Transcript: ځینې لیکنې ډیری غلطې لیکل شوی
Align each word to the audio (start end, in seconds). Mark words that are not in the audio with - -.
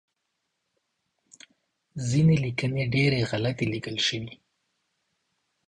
ځینې 2.09 2.35
لیکنې 2.45 2.83
ډیری 2.93 3.21
غلطې 3.29 3.65
لیکل 3.73 3.95
شوی 4.07 4.33